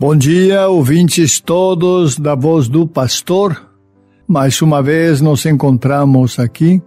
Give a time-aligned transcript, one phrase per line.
[0.00, 3.68] Bom dia, ouvintes todos da Voz do Pastor.
[4.28, 6.80] Mais uma vez nos encontramos aqui,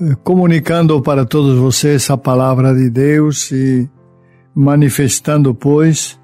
[0.00, 3.86] eh, comunicando para todos vocês a palavra de Deus e
[4.54, 6.18] manifestando, pois,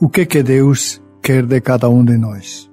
[0.00, 2.70] o que que Deus quer de cada um de nós.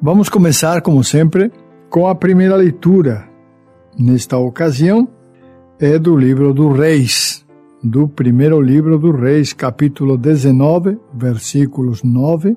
[0.00, 1.50] Vamos começar, como sempre,
[1.90, 3.28] com a primeira leitura.
[3.98, 5.08] Nesta ocasião,
[5.80, 7.44] é do livro do Reis,
[7.82, 12.56] do primeiro livro do Reis, capítulo 19, versículos 9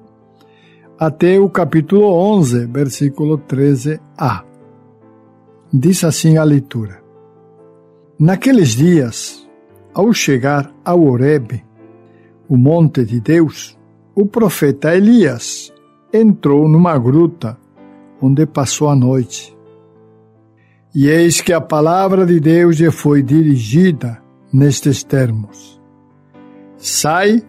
[1.00, 4.44] até o capítulo 11, versículo 13a.
[5.74, 7.02] Diz assim a leitura:
[8.20, 9.48] Naqueles dias,
[9.94, 11.64] ao chegar ao Horebe,
[12.48, 13.78] o monte de Deus,
[14.14, 15.74] o profeta Elias
[16.14, 17.58] entrou numa gruta
[18.22, 19.56] onde passou a noite.
[20.94, 24.21] E eis que a palavra de Deus lhe foi dirigida
[24.52, 25.82] nestes termos:
[26.78, 27.44] Sai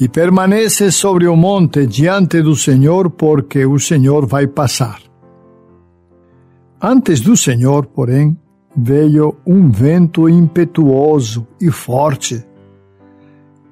[0.00, 5.00] e permanece sobre o monte diante do Senhor, porque o Senhor vai passar.
[6.80, 8.36] Antes do Senhor, porém,
[8.76, 12.44] veio um vento impetuoso e forte,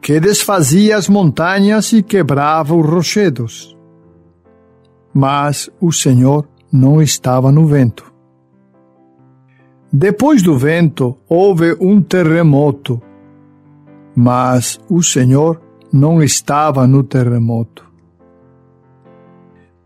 [0.01, 3.77] que desfazia as montanhas e quebrava os rochedos.
[5.13, 8.10] Mas o Senhor não estava no vento.
[9.93, 13.03] Depois do vento houve um terremoto,
[14.15, 15.61] mas o Senhor
[15.93, 17.91] não estava no terremoto.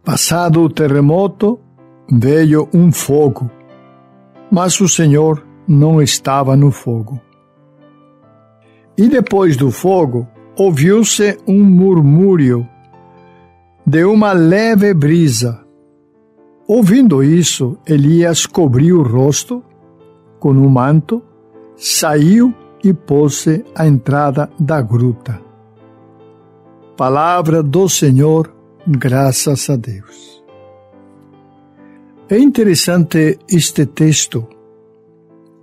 [0.04, 1.59] Passado o terremoto,
[2.12, 3.50] veio um fogo,
[4.50, 7.19] mas o Senhor não estava no fogo.
[8.98, 12.69] E depois do fogo, ouviu-se um murmúrio
[13.87, 15.64] de uma leve brisa.
[16.69, 19.64] Ouvindo isso, Elias cobriu o rosto
[20.44, 21.22] com um manto,
[21.75, 22.53] saiu
[22.84, 25.41] e pôs-se à entrada da gruta.
[26.99, 28.55] Palavra do Senhor,
[28.87, 30.44] graças a Deus.
[32.28, 34.47] É interessante este texto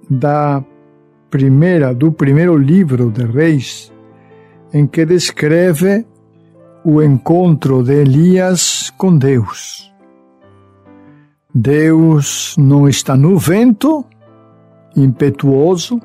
[0.10, 0.66] da
[1.30, 3.94] primeira do primeiro livro de Reis,
[4.74, 6.08] em que descreve
[6.84, 9.94] o encontro de Elias com Deus.
[11.54, 14.08] Deus não está no vento
[14.96, 16.00] impetuoso,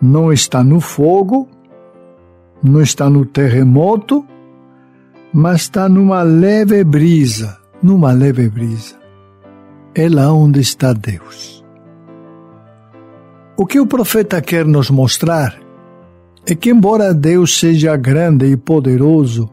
[0.00, 1.48] não está no fogo,
[2.62, 4.24] não está no terremoto,
[5.32, 8.96] mas está numa leve brisa, numa leve brisa.
[9.94, 11.64] É lá onde está Deus.
[13.56, 15.56] O que o profeta quer nos mostrar
[16.46, 19.48] é que, embora Deus seja grande e poderoso,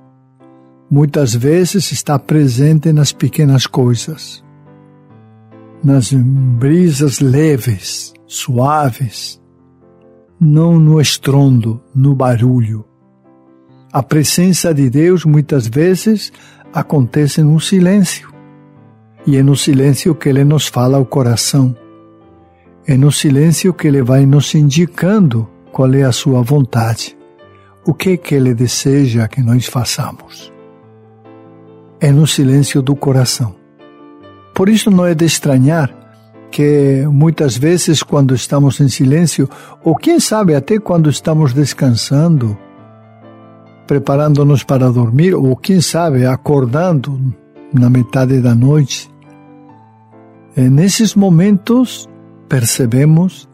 [0.89, 4.43] muitas vezes está presente nas pequenas coisas,
[5.83, 9.41] nas brisas leves, suaves,
[10.39, 12.85] não no estrondo, no barulho.
[13.91, 16.31] A presença de Deus muitas vezes
[16.71, 18.31] acontece no silêncio.
[19.25, 21.75] E é no silêncio que Ele nos fala ao coração.
[22.85, 27.17] É no silêncio que Ele vai nos indicando qual é a Sua vontade,
[27.83, 30.53] o que é que Ele deseja que nós façamos.
[31.99, 33.55] É no silêncio do coração.
[34.53, 35.98] Por isso não é de estranhar
[36.51, 39.49] que muitas vezes quando estamos em silêncio,
[39.83, 42.57] ou quem sabe até quando estamos descansando,
[43.87, 47.19] preparando-nos para dormir, ou quem sabe acordando
[47.73, 49.09] na metade da noite.
[50.55, 52.09] E nesses momentos
[52.47, 53.47] percebemos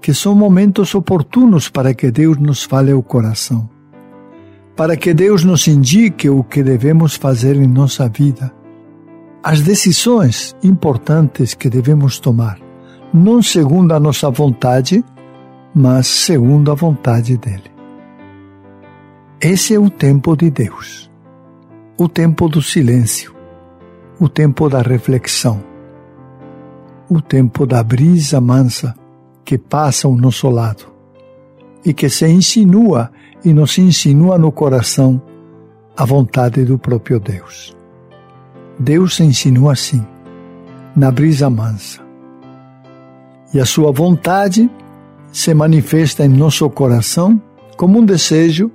[0.00, 3.68] que são momentos oportunos para que Deus nos fale ao coração,
[4.76, 8.52] para que Deus nos indique o que devemos fazer em nossa vida,
[9.48, 12.58] as decisões importantes que devemos tomar,
[13.14, 15.04] não segundo a nossa vontade,
[15.72, 17.70] mas segundo a vontade dele.
[19.40, 21.08] Esse é o tempo de Deus,
[21.96, 23.36] o tempo do silêncio,
[24.18, 25.62] o tempo da reflexão,
[27.08, 28.96] o tempo da brisa mansa
[29.44, 30.92] que passa ao nosso lado
[31.84, 33.12] e que se insinua
[33.44, 35.22] e nos insinua no coração
[35.96, 37.75] a vontade do próprio Deus.
[38.78, 40.04] Deus ensinou assim,
[40.94, 42.00] na brisa mansa.
[43.54, 44.70] E a sua vontade
[45.32, 47.40] se manifesta em nosso coração
[47.76, 48.70] como um desejo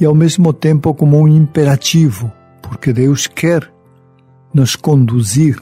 [0.00, 2.32] e ao mesmo tempo como um imperativo,
[2.62, 3.70] porque Deus quer
[4.52, 5.58] nos conduzir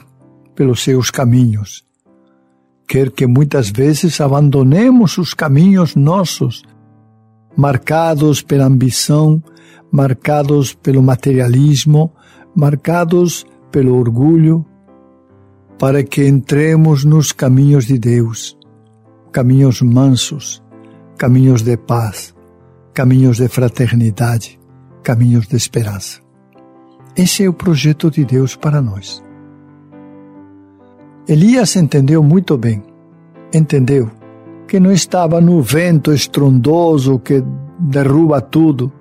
[0.55, 1.85] pelos seus caminhos.
[2.87, 6.63] Quer que muitas vezes abandonemos os caminhos nossos,
[7.55, 9.43] marcados pela ambição,
[9.91, 12.11] marcados pelo materialismo,
[12.57, 14.65] marcados pelo orgulho,
[15.77, 18.57] para que entremos nos caminhos de Deus,
[19.31, 20.63] caminhos mansos,
[21.19, 22.33] caminhos de paz,
[22.95, 24.59] caminhos de fraternidade,
[25.03, 26.19] caminhos de esperança.
[27.15, 29.23] Esse é o projeto de Deus para nós.
[31.27, 32.81] Elias entendeu muito bem.
[33.53, 34.09] Entendeu
[34.67, 37.43] que não estava no vento estrondoso que
[37.77, 38.91] derruba tudo,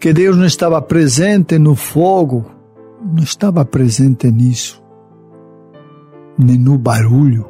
[0.00, 2.53] que Deus não estava presente no fogo,
[3.04, 4.82] não estava presente nisso,
[6.38, 7.46] nem no barulho.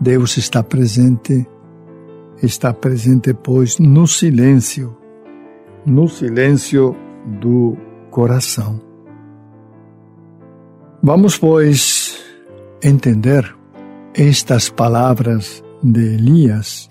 [0.00, 1.46] Deus está presente,
[2.42, 4.96] está presente, pois, no silêncio,
[5.84, 6.94] no silêncio
[7.40, 7.76] do
[8.10, 8.80] coração.
[11.02, 12.22] Vamos, pois,
[12.82, 13.54] entender
[14.14, 16.90] estas palavras de Elias,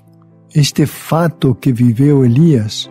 [0.53, 2.89] este fato que viveu Elias,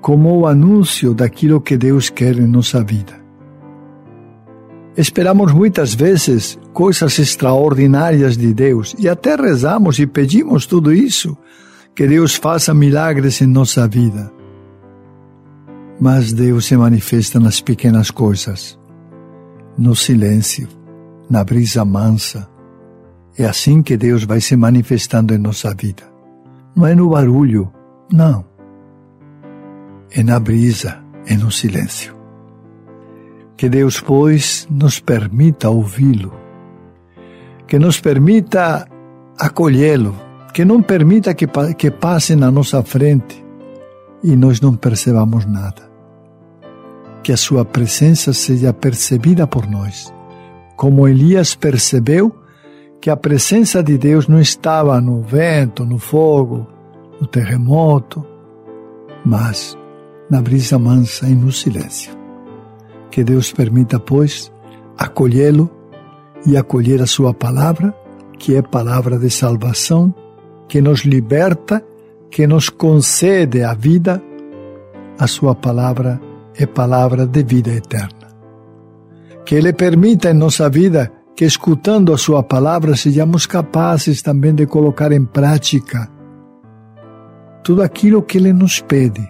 [0.00, 3.21] como o anúncio daquilo que Deus quer em nossa vida.
[4.96, 11.36] Esperamos muitas vezes coisas extraordinárias de Deus e até rezamos e pedimos tudo isso,
[11.94, 14.30] que Deus faça milagres em nossa vida.
[15.98, 18.78] Mas Deus se manifesta nas pequenas coisas,
[19.78, 20.68] no silêncio,
[21.28, 22.48] na brisa mansa.
[23.38, 26.02] É assim que Deus vai se manifestando em nossa vida.
[26.76, 27.72] Não é no barulho,
[28.12, 28.44] não.
[30.10, 32.21] É na brisa, é no silêncio.
[33.56, 36.32] Que Deus, pois, nos permita ouvi-lo,
[37.66, 38.88] que nos permita
[39.38, 40.14] acolhê-lo,
[40.52, 41.46] que não permita que,
[41.76, 43.42] que passe na nossa frente
[44.22, 45.90] e nós não percebamos nada.
[47.22, 50.12] Que a sua presença seja percebida por nós,
[50.76, 52.34] como Elias percebeu
[53.00, 56.66] que a presença de Deus não estava no vento, no fogo,
[57.20, 58.24] no terremoto,
[59.24, 59.76] mas
[60.30, 62.21] na brisa mansa e no silêncio.
[63.12, 64.50] Que Deus permita, pois,
[64.96, 65.70] acolhê-lo
[66.46, 67.94] e acolher a sua palavra,
[68.38, 70.14] que é palavra de salvação,
[70.66, 71.84] que nos liberta,
[72.30, 74.20] que nos concede a vida.
[75.18, 76.18] A sua palavra
[76.56, 78.32] é palavra de vida eterna.
[79.44, 84.66] Que Ele permita em nossa vida que, escutando a Sua palavra, sejamos capazes também de
[84.66, 86.08] colocar em prática
[87.62, 89.28] tudo aquilo que Ele nos pede,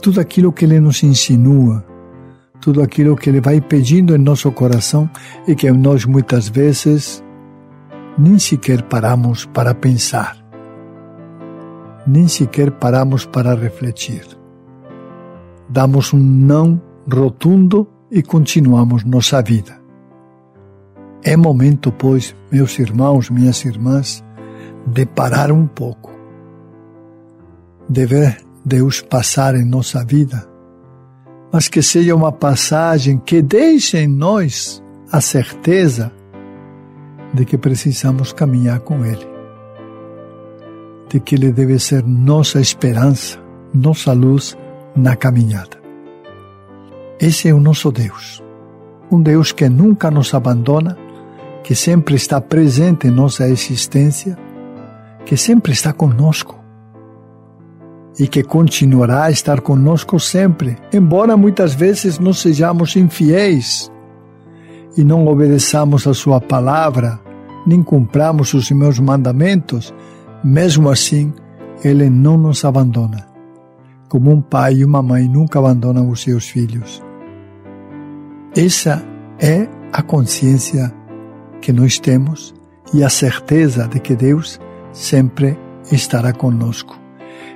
[0.00, 1.84] tudo aquilo que Ele nos insinua,
[2.60, 5.08] tudo aquilo que Ele vai pedindo em nosso coração
[5.46, 7.24] e que nós muitas vezes
[8.18, 10.36] nem sequer paramos para pensar,
[12.06, 14.26] nem sequer paramos para refletir.
[15.68, 16.80] Damos um não
[17.10, 19.80] rotundo e continuamos nossa vida.
[21.22, 24.24] É momento, pois, meus irmãos, minhas irmãs,
[24.86, 26.10] de parar um pouco,
[27.88, 30.49] de ver Deus passar em nossa vida,
[31.52, 36.12] mas que seja uma passagem que deixe em nós a certeza
[37.34, 39.26] de que precisamos caminhar com Ele,
[41.08, 43.38] de que Ele deve ser nossa esperança,
[43.74, 44.56] nossa luz
[44.94, 45.80] na caminhada.
[47.18, 48.42] Esse é o nosso Deus,
[49.10, 50.96] um Deus que nunca nos abandona,
[51.62, 54.38] que sempre está presente em nossa existência,
[55.24, 56.59] que sempre está conosco
[58.18, 63.90] e que continuará a estar conosco sempre, embora muitas vezes não sejamos infiéis
[64.96, 67.20] e não obedeçamos a Sua palavra,
[67.66, 69.94] nem cumpramos os meus mandamentos,
[70.42, 71.32] mesmo assim,
[71.84, 73.26] Ele não nos abandona,
[74.08, 77.02] como um pai e uma mãe nunca abandonam os seus filhos.
[78.56, 79.02] Essa
[79.38, 80.92] é a consciência
[81.60, 82.52] que nós temos
[82.92, 84.60] e a certeza de que Deus
[84.92, 85.56] sempre
[85.92, 86.99] estará conosco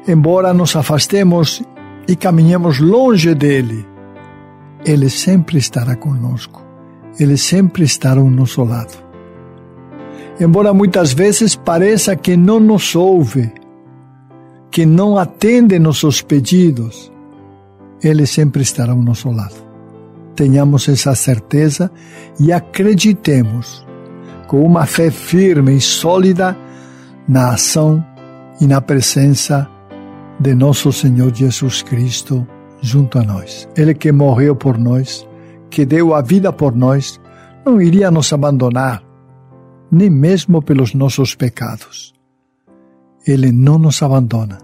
[0.07, 1.62] embora nos afastemos
[2.07, 3.87] e caminhemos longe dele,
[4.85, 6.62] ele sempre estará conosco.
[7.19, 8.93] Ele sempre estará ao nosso lado.
[10.41, 13.53] Embora muitas vezes pareça que não nos ouve,
[14.71, 17.12] que não atende nossos pedidos,
[18.03, 19.55] ele sempre estará ao nosso lado.
[20.35, 21.91] Tenhamos essa certeza
[22.41, 23.87] e acreditemos
[24.49, 26.57] com uma fé firme e sólida
[27.29, 28.05] na ação
[28.61, 29.69] e na presença
[30.41, 32.47] de nosso Senhor Jesus Cristo
[32.81, 33.69] junto a nós.
[33.76, 35.26] Ele que morreu por nós,
[35.71, 37.21] que deu a vida por nós,
[37.64, 39.03] não iria nos abandonar,
[39.91, 42.12] nem mesmo pelos nossos pecados.
[43.26, 44.59] Ele não nos abandona,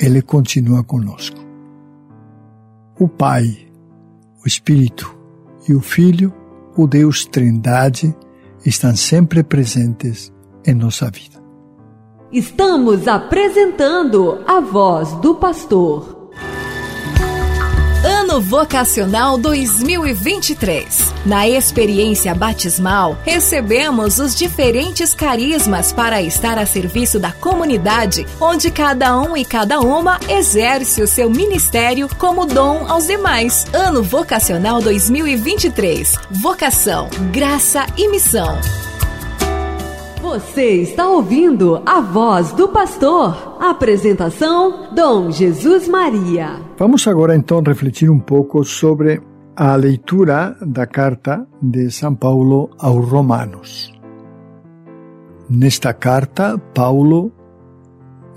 [0.00, 1.38] ele continua conosco.
[2.98, 3.68] O Pai,
[4.42, 5.16] o Espírito
[5.68, 6.32] e o Filho,
[6.76, 8.16] o Deus Trindade,
[8.64, 10.32] estão sempre presentes
[10.66, 11.37] em nossa vida.
[12.30, 16.28] Estamos apresentando a voz do pastor.
[18.04, 21.14] Ano Vocacional 2023.
[21.24, 29.18] Na experiência batismal, recebemos os diferentes carismas para estar a serviço da comunidade, onde cada
[29.18, 33.64] um e cada uma exerce o seu ministério como dom aos demais.
[33.72, 36.14] Ano Vocacional 2023.
[36.30, 38.58] Vocação, graça e missão.
[40.20, 43.56] Você está ouvindo a voz do pastor.
[43.60, 46.56] Apresentação: Dom Jesus Maria.
[46.76, 49.22] Vamos agora então refletir um pouco sobre
[49.54, 53.92] a leitura da carta de São Paulo aos Romanos.
[55.48, 57.32] Nesta carta, Paulo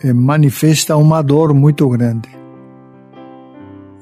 [0.03, 2.29] eh, manifesta uma dor muito grande.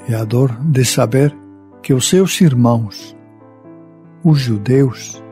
[0.08, 1.34] É a dor de saber
[1.82, 3.16] que os seus irmãos,
[4.24, 5.24] os judeus,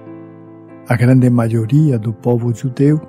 [0.88, 3.02] a grande maioria do povo judeu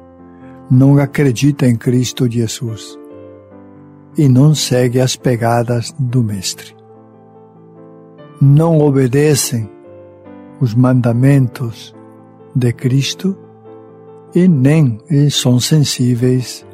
[0.70, 2.98] não acredita em Cristo Jesus
[4.16, 6.76] e não segue as pegadas do Mestre.
[8.40, 9.70] Não obedecem
[10.60, 11.94] os mandamentos
[12.54, 13.38] de Cristo
[14.34, 16.66] e nem são sensíveis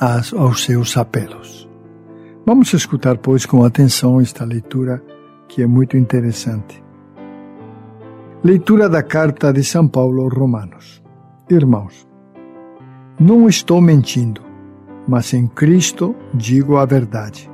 [0.00, 1.68] aos seus apelos.
[2.44, 5.02] Vamos escutar, pois, com atenção esta leitura
[5.48, 6.85] que é muito interessante.
[8.44, 11.02] Leitura da carta de São Paulo aos Romanos.
[11.50, 12.06] Irmãos,
[13.18, 14.42] não estou mentindo,
[15.08, 17.50] mas em Cristo digo a verdade.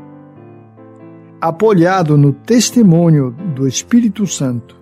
[1.41, 4.77] Apoiado no testemunho do Espírito Santo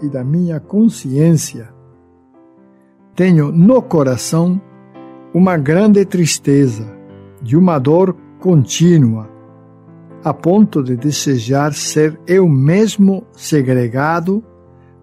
[0.00, 1.74] e da minha consciência,
[3.14, 4.60] tenho no coração
[5.34, 6.86] uma grande tristeza
[7.42, 9.28] de uma dor contínua,
[10.24, 14.44] a ponto de desejar ser eu mesmo segregado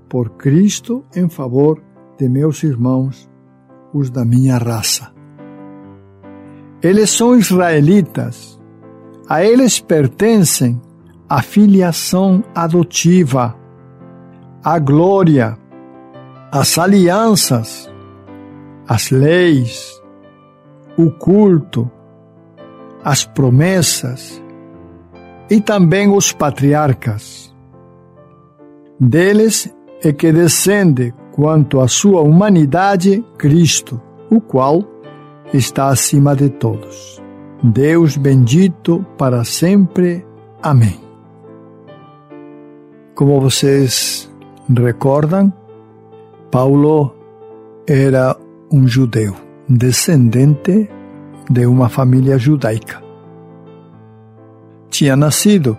[0.09, 1.81] por Cristo em favor
[2.17, 3.29] de meus irmãos,
[3.93, 5.11] os da minha raça.
[6.81, 8.59] Eles são israelitas,
[9.27, 10.81] a eles pertencem
[11.29, 13.55] a filiação adotiva,
[14.63, 15.57] a glória,
[16.51, 17.91] as alianças,
[18.87, 20.01] as leis,
[20.97, 21.89] o culto,
[23.03, 24.41] as promessas
[25.49, 27.55] e também os patriarcas.
[28.99, 29.73] Deles
[30.03, 34.83] é que descende quanto à sua humanidade Cristo, o qual
[35.53, 37.21] está acima de todos.
[37.63, 40.25] Deus bendito para sempre.
[40.61, 40.99] Amém.
[43.15, 44.31] Como vocês
[44.69, 45.51] recordam,
[46.51, 47.15] Paulo
[47.87, 48.35] era
[48.71, 49.33] um judeu,
[49.67, 50.89] descendente
[51.49, 53.01] de uma família judaica.
[54.89, 55.77] Tinha nascido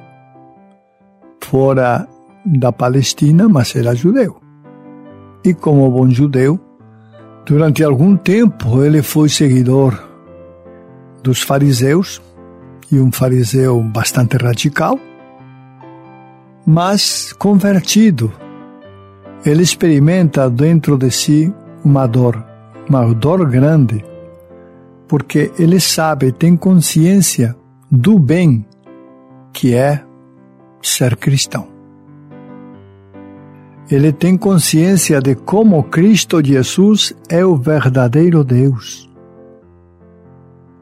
[1.41, 2.09] fora
[2.57, 4.37] da Palestina, mas era judeu.
[5.45, 6.59] E como bom judeu,
[7.45, 9.99] durante algum tempo ele foi seguidor
[11.23, 12.23] dos fariseus,
[12.91, 14.99] e um fariseu bastante radical,
[16.67, 18.33] mas convertido.
[19.45, 21.53] Ele experimenta dentro de si
[21.85, 22.43] uma dor,
[22.89, 24.03] uma dor grande,
[25.07, 27.55] porque ele sabe, tem consciência
[27.91, 28.65] do bem
[29.53, 30.03] que é
[30.81, 31.78] ser cristão
[33.91, 39.09] ele tem consciência de como Cristo Jesus é o verdadeiro Deus.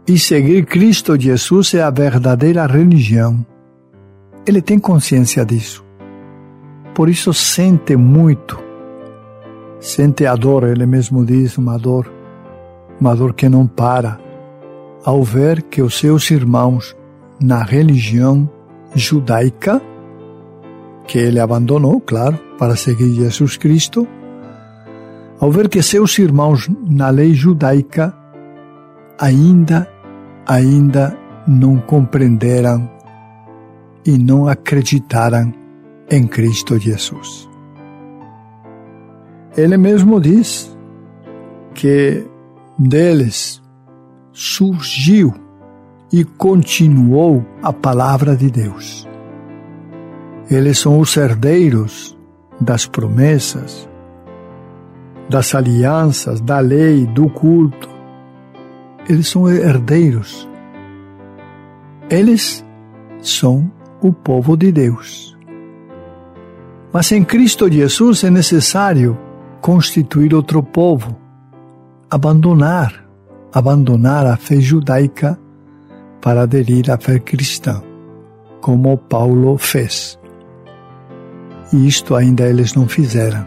[0.08, 3.46] E seguir Cristo Jesus é a verdadeira religião.
[4.44, 5.84] Ele tem consciência disso.
[6.94, 8.58] Por isso sente muito.
[9.78, 12.12] Sente a dor, ele mesmo diz, uma dor,
[13.00, 14.18] uma dor que não para,
[15.04, 16.96] ao ver que os seus irmãos
[17.40, 18.48] na religião
[18.94, 19.80] judaica,
[21.06, 24.06] que ele abandonou, claro, para seguir Jesus Cristo,
[25.38, 28.14] ao ver que seus irmãos na lei judaica
[29.18, 29.88] ainda,
[30.46, 32.90] ainda não compreenderam
[34.04, 35.52] e não acreditaram
[36.10, 37.48] em Cristo Jesus.
[39.56, 40.76] Ele mesmo diz
[41.74, 42.24] que
[42.78, 43.62] deles
[44.32, 45.34] surgiu
[46.12, 49.08] e continuou a palavra de Deus.
[50.50, 52.16] Eles são os herdeiros
[52.60, 53.88] das promessas,
[55.28, 57.88] das alianças, da lei, do culto.
[59.08, 60.48] Eles são herdeiros.
[62.08, 62.64] Eles
[63.20, 65.36] são o povo de Deus.
[66.92, 69.18] Mas em Cristo Jesus é necessário
[69.60, 71.16] constituir outro povo,
[72.08, 73.04] abandonar,
[73.52, 75.38] abandonar a fé judaica
[76.20, 77.82] para aderir à fé cristã,
[78.60, 80.18] como Paulo fez.
[81.72, 83.46] E isto ainda eles não fizeram.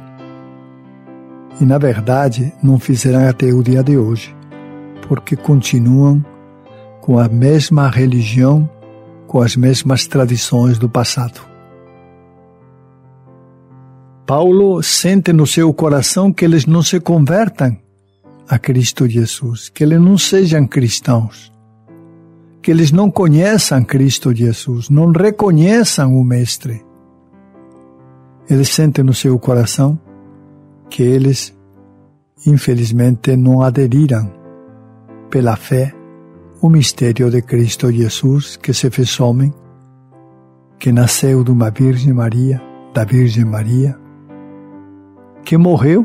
[1.60, 4.36] E na verdade não fizeram até o dia de hoje,
[5.08, 6.24] porque continuam
[7.02, 8.70] com a mesma religião,
[9.28, 11.42] com as mesmas tradições do passado.
[14.26, 17.76] Paulo sente no seu coração que eles não se convertam
[18.48, 21.52] a Cristo Jesus, que eles não sejam cristãos,
[22.62, 26.89] que eles não conheçam Cristo Jesus, não reconheçam o Mestre.
[28.50, 30.00] Ele sente no seu coração
[30.90, 31.56] que eles,
[32.48, 34.32] infelizmente, não aderiram
[35.30, 35.94] pela fé
[36.60, 39.54] o mistério de Cristo Jesus que se fez homem,
[40.80, 42.60] que nasceu de uma Virgem Maria,
[42.92, 43.96] da Virgem Maria,
[45.46, 46.04] que morreu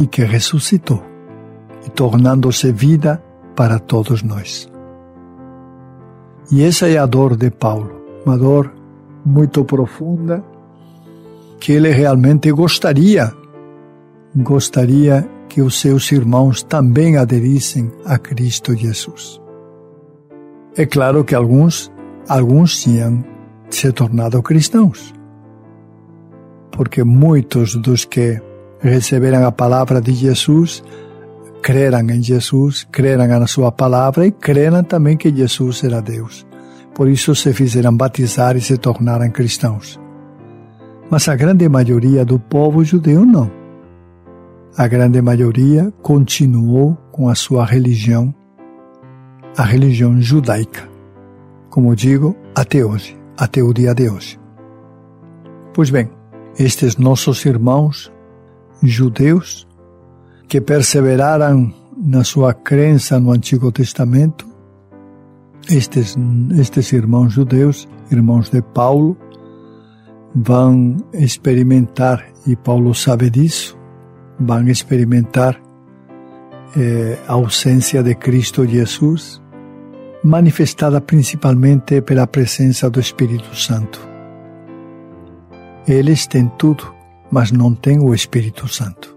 [0.00, 1.02] e que ressuscitou,
[1.86, 3.22] e tornando-se vida
[3.54, 4.70] para todos nós.
[6.50, 8.72] E essa é a dor de Paulo, uma dor
[9.24, 10.42] muito profunda
[11.60, 13.32] que ele realmente gostaria,
[14.34, 19.40] gostaria que os seus irmãos também aderissem a Cristo Jesus.
[20.76, 21.92] É claro que alguns,
[22.28, 23.22] alguns tinham
[23.68, 25.12] se tornado cristãos,
[26.72, 28.40] porque muitos dos que
[28.80, 30.82] receberam a palavra de Jesus
[31.60, 36.46] creram em Jesus, creram na sua palavra e creram também que Jesus era Deus.
[36.94, 40.00] Por isso se fizeram batizar e se tornaram cristãos.
[41.10, 43.50] Mas a grande maioria do povo judeu não.
[44.76, 48.32] A grande maioria continuou com a sua religião
[49.56, 50.88] a religião judaica,
[51.68, 54.38] como digo, até hoje, até o dia de hoje.
[55.74, 56.10] Pois bem,
[56.58, 58.12] estes nossos irmãos
[58.82, 59.66] judeus
[60.48, 64.48] que perseveraram na sua crença no Antigo Testamento,
[65.68, 66.16] estes,
[66.58, 69.16] estes irmãos judeus, irmãos de Paulo,
[70.34, 73.78] vão experimentar, e Paulo sabe disso,
[74.38, 75.60] vão experimentar
[76.76, 79.42] eh, a ausência de Cristo Jesus,
[80.22, 84.00] manifestada principalmente pela presença do Espírito Santo.
[85.86, 86.94] Eles têm tudo,
[87.30, 89.16] mas não têm o Espírito Santo.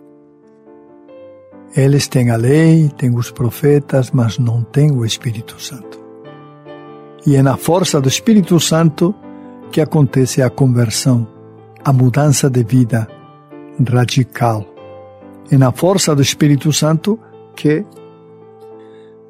[1.75, 6.01] Eles têm a lei, têm os profetas, mas não têm o Espírito Santo.
[7.25, 9.13] E é na força do Espírito Santo
[9.73, 11.27] que acontece a conversão,
[11.83, 13.07] a mudança de vida
[13.89, 14.63] radical.
[15.49, 17.19] É na força do Espírito Santo
[17.55, 17.83] que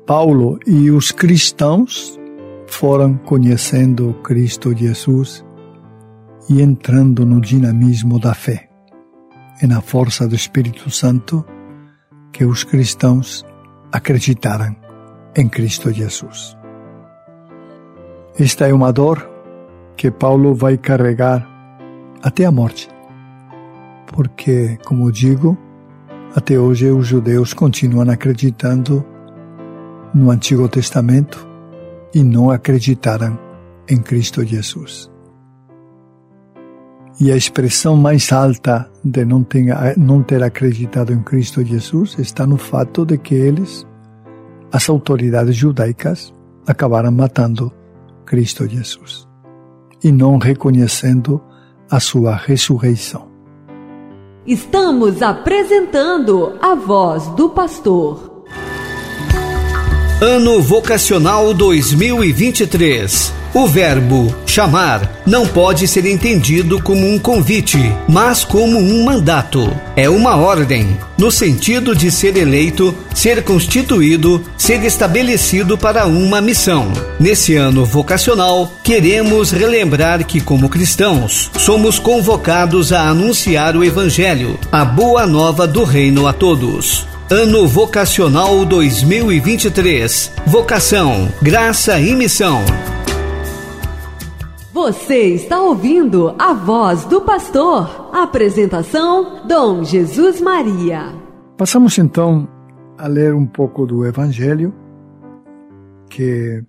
[0.06, 2.20] Paulo e os cristãos
[2.68, 5.46] foram conhecendo Cristo Jesus
[6.50, 8.70] e entrando no dinamismo da fé.
[9.62, 11.46] É na força do Espírito Santo
[12.34, 13.46] que os cristãos
[13.94, 14.76] acreditaram
[15.38, 16.58] em Cristo Jesus.
[18.38, 19.33] Esta é uma dor
[19.96, 21.48] que Paulo vai carregar
[22.22, 22.90] até a morte,
[24.08, 25.58] porque, como digo,
[26.36, 29.06] até hoje os judeus continuam acreditando
[30.14, 31.48] no Antigo Testamento
[32.14, 33.38] e não acreditaram
[33.90, 35.12] em Cristo Jesus.
[37.20, 39.66] E a expressão mais alta de não ter,
[39.98, 43.86] não ter acreditado em Cristo Jesus está no fato de que eles,
[44.72, 46.34] as autoridades judaicas,
[46.66, 47.72] acabaram matando
[48.26, 49.32] Cristo Jesus
[50.04, 51.42] e não reconhecendo
[51.90, 53.32] a sua ressurreição.
[54.46, 58.33] Estamos apresentando a voz do pastor.
[60.26, 63.34] Ano Vocacional 2023.
[63.54, 69.70] O verbo chamar não pode ser entendido como um convite, mas como um mandato.
[69.98, 76.94] É uma ordem, no sentido de ser eleito, ser constituído, ser estabelecido para uma missão.
[77.20, 84.86] Nesse ano vocacional, queremos relembrar que, como cristãos, somos convocados a anunciar o Evangelho, a
[84.86, 87.12] boa nova do reino a todos.
[87.32, 90.34] Ano Vocacional 2023.
[90.46, 92.60] Vocação, graça e missão.
[94.74, 98.10] Você está ouvindo a voz do pastor.
[98.14, 101.14] Apresentação: Dom Jesus Maria.
[101.58, 102.46] Passamos então
[102.98, 104.74] a ler um pouco do Evangelho,
[106.10, 106.62] que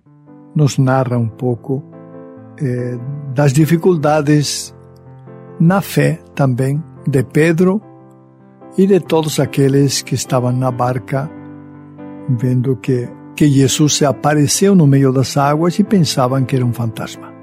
[0.55, 1.83] nos narra um pouco
[2.61, 2.97] eh,
[3.33, 4.73] das dificuldades
[5.59, 7.81] na fé também de Pedro
[8.77, 11.29] e de todos aqueles que estavam na barca,
[12.29, 16.73] vendo que, que Jesus se apareceu no meio das águas e pensavam que era um
[16.73, 17.33] fantasma.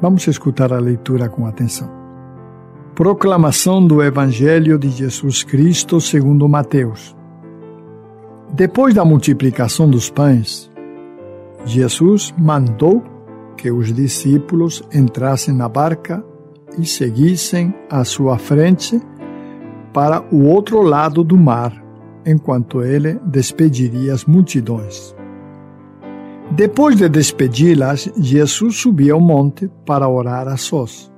[0.00, 1.90] Vamos escutar a leitura com atenção.
[2.94, 7.16] Proclamação do Evangelho de Jesus Cristo segundo Mateus.
[8.52, 10.70] Depois da multiplicação dos pães,
[11.64, 13.02] Jesus mandou
[13.56, 16.24] que os discípulos entrassem na barca
[16.78, 19.00] e seguissem à sua frente
[19.94, 21.72] para o outro lado do mar,
[22.26, 25.14] enquanto ele despediria as multidões.
[26.50, 31.10] Depois de despedi-las, Jesus subiu ao monte para orar a sós.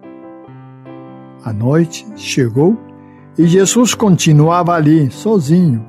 [1.43, 2.77] A noite chegou
[3.39, 5.85] e Jesus continuava ali, sozinho.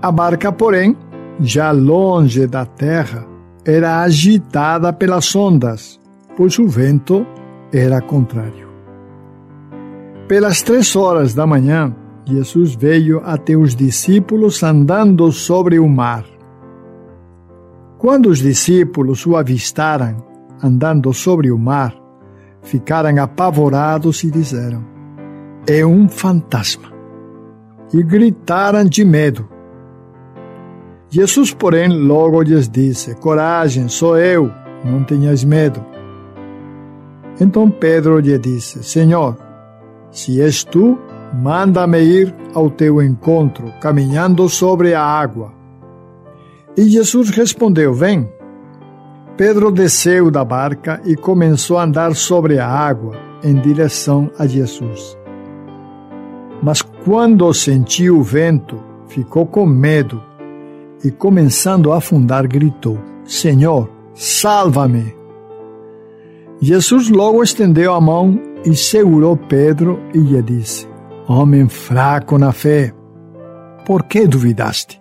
[0.00, 0.96] A barca, porém,
[1.40, 3.26] já longe da terra,
[3.66, 6.00] era agitada pelas ondas,
[6.36, 7.26] pois o vento
[7.72, 8.67] era contrário.
[10.28, 16.22] Pelas três horas da manhã, Jesus veio até os discípulos andando sobre o mar.
[17.96, 20.22] Quando os discípulos o avistaram
[20.62, 21.94] andando sobre o mar,
[22.60, 24.84] ficaram apavorados e disseram:
[25.66, 26.92] É um fantasma.
[27.94, 29.48] E gritaram de medo.
[31.08, 34.52] Jesus, porém, logo lhes disse: Coragem, sou eu,
[34.84, 35.82] não tenhas medo.
[37.40, 39.47] Então Pedro lhe disse: Senhor,
[40.18, 40.98] se és tu,
[41.32, 45.52] manda-me ir ao teu encontro, caminhando sobre a água.
[46.76, 48.28] E Jesus respondeu: Vem.
[49.36, 55.16] Pedro desceu da barca e começou a andar sobre a água em direção a Jesus.
[56.60, 60.20] Mas quando sentiu o vento, ficou com medo
[61.04, 65.14] e, começando a afundar, gritou: Senhor, salva-me!
[66.60, 70.88] Jesus logo estendeu a mão e segurou Pedro e lhe disse:
[71.26, 72.92] Homem fraco na fé,
[73.84, 75.00] por que duvidaste?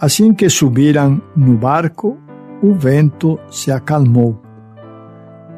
[0.00, 2.18] Assim que subiram no barco,
[2.62, 4.40] o vento se acalmou.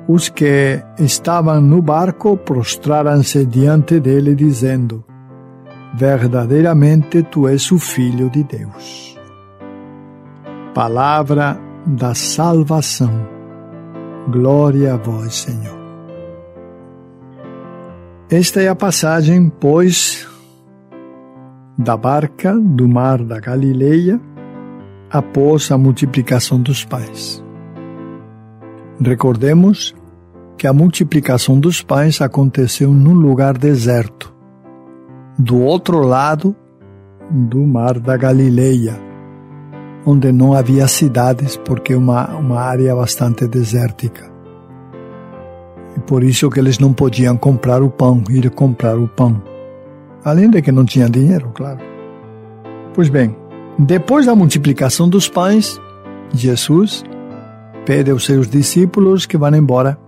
[0.08, 5.04] Os que estavam no barco prostraram-se diante dele, dizendo:
[5.94, 9.18] Verdadeiramente tu és o Filho de Deus.
[10.74, 13.26] Palavra da salvação.
[14.28, 15.85] Glória a vós, Senhor.
[18.28, 20.26] Esta é a passagem, pois,
[21.78, 24.20] da barca do mar da Galileia
[25.08, 27.40] após a multiplicação dos pães.
[29.00, 29.94] Recordemos
[30.58, 34.34] que a multiplicação dos pães aconteceu num lugar deserto,
[35.38, 36.56] do outro lado
[37.30, 38.98] do mar da Galileia,
[40.04, 44.35] onde não havia cidades, porque é uma, uma área bastante desértica.
[45.96, 49.42] E por isso que eles não podiam comprar o pão, ir comprar o pão.
[50.24, 51.78] Além de que não tinham dinheiro, claro.
[52.92, 53.34] Pois bem,
[53.78, 55.80] depois da multiplicação dos pães,
[56.32, 57.04] Jesus
[57.84, 59.98] pede aos seus discípulos que vão embora,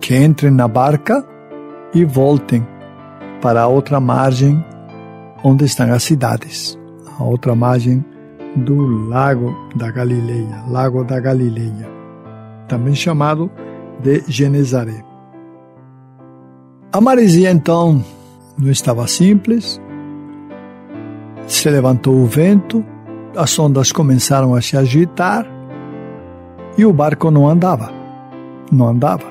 [0.00, 1.24] que entrem na barca
[1.94, 2.66] e voltem
[3.40, 4.62] para a outra margem
[5.42, 6.78] onde estão as cidades,
[7.18, 8.04] a outra margem
[8.56, 11.88] do Lago da Galileia, Lago da Galileia,
[12.68, 13.50] também chamado
[14.02, 15.09] de Genezaré.
[16.92, 18.04] A maresia então
[18.58, 19.80] não estava simples,
[21.46, 22.84] se levantou o vento,
[23.36, 25.46] as ondas começaram a se agitar
[26.76, 27.92] e o barco não andava.
[28.72, 29.24] Não andava.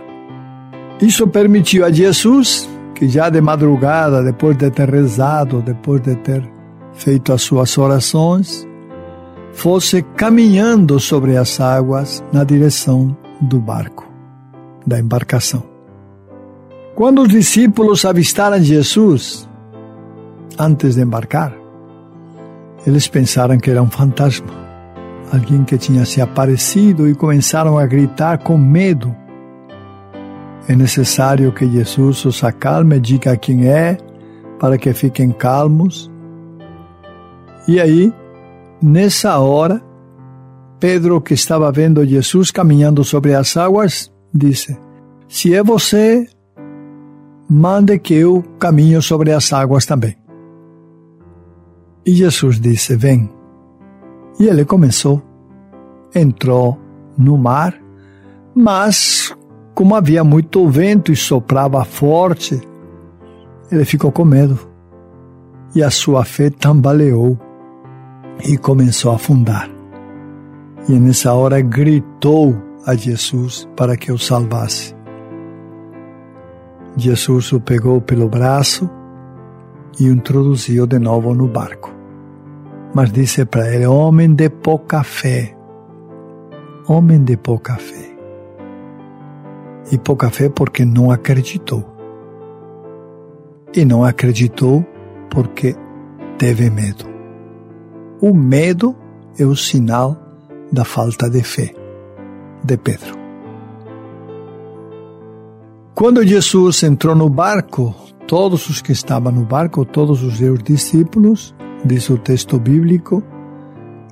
[1.02, 6.50] Isso permitiu a Jesus, que já de madrugada, depois de ter rezado, depois de ter
[6.94, 8.66] feito as suas orações,
[9.52, 14.08] fosse caminhando sobre as águas na direção do barco,
[14.88, 15.69] da embarcação.
[17.00, 19.48] Quando os discípulos avistaram Jesus,
[20.60, 21.56] antes de embarcar,
[22.86, 24.50] eles pensaram que era um fantasma,
[25.32, 29.16] alguém que tinha se aparecido e começaram a gritar com medo.
[30.68, 33.96] É necessário que Jesus os acalme, diga quem é,
[34.60, 36.12] para que fiquem calmos.
[37.66, 38.14] E aí,
[38.84, 39.82] nessa hora,
[40.82, 44.78] Pedro, que estava vendo Jesus caminhando sobre as águas, disse:
[45.30, 46.28] Se é você,
[47.50, 50.16] mande que eu caminho sobre as águas também.
[52.06, 53.30] E Jesus disse: Vem.
[54.40, 55.22] E ele começou.
[56.14, 56.78] Entrou
[57.18, 57.76] no mar,
[58.56, 59.36] mas
[59.76, 62.60] como havia muito vento e soprava forte,
[63.72, 64.58] ele ficou com medo.
[65.76, 67.38] E a sua fé tambaleou
[68.44, 69.70] e começou a afundar.
[70.88, 74.99] E nessa hora gritou a Jesus para que o salvasse.
[77.00, 78.90] Jesus o pegou pelo braço
[80.00, 82.00] e o introduziu de novo no barco
[82.94, 85.56] mas disse para ele: Homem de pouca fé.
[86.88, 88.10] Homem de pouca fé.
[89.92, 91.86] E pouca fé porque não acreditou.
[93.76, 94.84] e não acreditou
[95.30, 95.76] porque
[96.40, 97.06] teve medo.
[98.20, 98.96] O medo
[99.38, 100.18] é o sinal
[100.72, 101.72] da falta de fé
[102.64, 103.19] de Pedro.
[106.00, 107.94] Quando Jesus entrou no barco,
[108.26, 113.22] todos os que estavam no barco, todos os seus discípulos, diz o texto bíblico,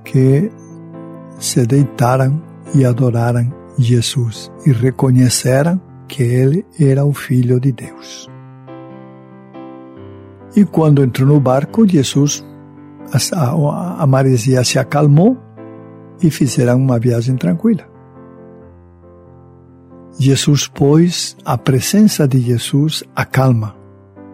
[0.03, 0.51] que
[1.39, 2.41] se deitaram
[2.75, 8.29] e adoraram Jesus e reconheceram que ele era o Filho de Deus.
[10.57, 12.43] E quando entrou no barco, Jesus,
[13.33, 15.37] a, a maresia se acalmou
[16.21, 17.87] e fizeram uma viagem tranquila.
[20.19, 23.75] Jesus, pois, a presença de Jesus acalma,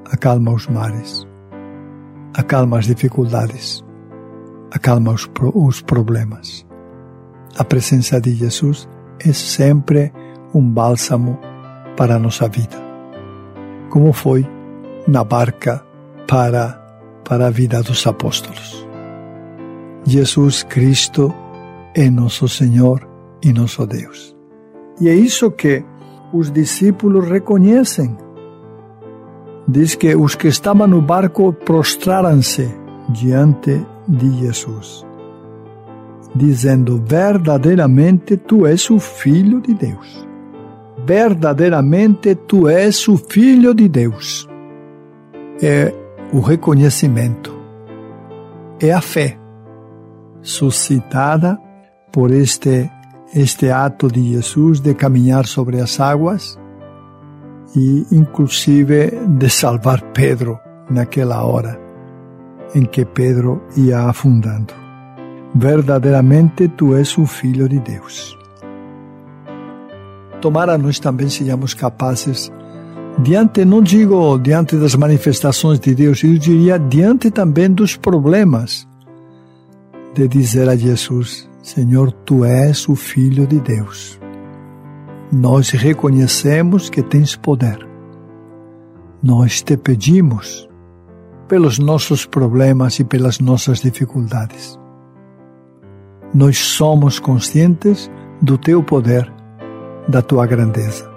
[0.06, 1.28] acalma os mares,
[2.34, 3.84] acalma as dificuldades,
[4.72, 6.66] acalma os, os problemas.
[7.58, 8.88] A presença de Jesus
[9.20, 10.14] é sempre
[10.54, 11.38] um bálsamo
[11.98, 12.78] para a nossa vida,
[13.90, 14.48] como foi
[15.06, 15.86] na barca
[16.26, 16.82] para,
[17.26, 18.88] para a vida dos apóstolos.
[20.06, 21.34] Jesus Cristo
[21.94, 23.06] é nosso Senhor
[23.44, 24.33] e nosso Deus.
[25.00, 25.84] E é isso que
[26.32, 28.18] os discípulos reconhecem.
[29.68, 32.70] Diz que os que estavam no barco prostraram-se
[33.10, 35.06] diante de Jesus,
[36.36, 40.28] dizendo: Verdadeiramente tu és o Filho de Deus.
[41.06, 44.48] Verdadeiramente tu és o Filho de Deus.
[45.62, 45.94] É
[46.34, 47.56] o reconhecimento,
[48.82, 49.38] é a fé
[50.42, 51.58] suscitada
[52.12, 52.92] por este
[53.36, 56.60] este ato de Jesus de caminhar sobre as águas
[57.76, 61.80] e, inclusive, de salvar Pedro naquela hora
[62.76, 64.74] em que Pedro ia afundando.
[65.56, 68.38] Verdadeiramente tu és o Filho de Deus.
[70.42, 72.52] Tomara nós também sejamos capazes,
[73.20, 78.88] diante, não digo diante das manifestações de Deus, eu diria diante também dos problemas,
[80.14, 84.20] de dizer a Jesus: Senhor, tu és o Filho de Deus.
[85.32, 87.88] Nós reconhecemos que tens poder.
[89.24, 90.68] Nós te pedimos
[91.48, 94.78] pelos nossos problemas e pelas nossas dificuldades.
[96.34, 99.32] Nós somos conscientes do teu poder,
[100.06, 101.10] da tua grandeza.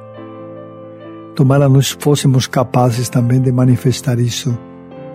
[1.34, 4.56] Tomara nós fôssemos capazes também de manifestar isso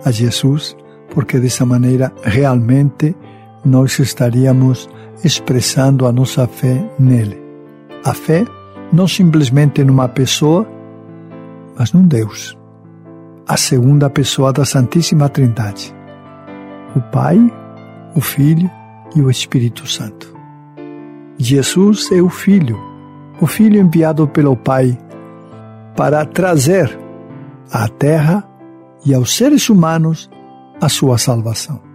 [0.04, 0.76] a Jesus,
[1.14, 3.16] porque dessa maneira realmente
[3.64, 4.88] nós estaríamos
[5.24, 7.40] expressando a nossa fé nele.
[8.04, 8.44] A fé
[8.92, 10.66] não simplesmente numa pessoa,
[11.78, 12.56] mas num Deus.
[13.46, 15.94] A segunda pessoa da Santíssima Trindade.
[16.94, 17.38] O Pai,
[18.14, 18.70] o Filho
[19.14, 20.34] e o Espírito Santo.
[21.38, 22.78] Jesus é o Filho,
[23.40, 24.98] o Filho enviado pelo Pai
[25.96, 26.98] para trazer
[27.70, 28.44] à Terra
[29.04, 30.30] e aos seres humanos
[30.80, 31.91] a sua salvação.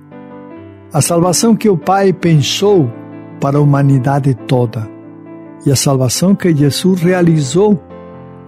[0.93, 2.89] A salvação que o Pai pensou
[3.41, 4.89] para a humanidade toda
[5.65, 7.82] e a salvação que Jesus realizou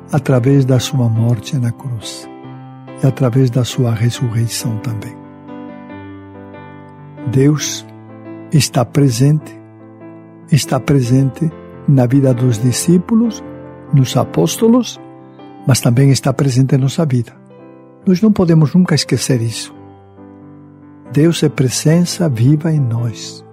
[0.10, 2.30] através da sua morte na cruz
[3.04, 5.14] e através da sua ressurreição também.
[7.28, 7.86] Deus
[8.54, 9.54] está presente,
[10.50, 11.52] está presente
[11.90, 13.44] na vida dos discípulos,
[13.94, 14.98] nos apóstolos,
[15.68, 17.34] mas também está presente em nossa vida.
[18.08, 19.79] Nós não podemos nunca esquecer isso.
[21.12, 23.44] Deus é presença viva em nós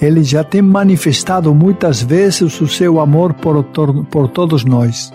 [0.00, 5.12] ele já tem manifestado muitas vezes o seu amor por, por todos nós.